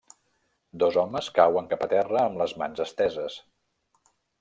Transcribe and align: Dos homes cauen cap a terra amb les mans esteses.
Dos 0.83 0.97
homes 1.01 1.29
cauen 1.37 1.69
cap 1.75 1.85
a 1.87 1.91
terra 1.95 2.25
amb 2.25 2.43
les 2.43 2.59
mans 2.65 2.87
esteses. 2.91 3.41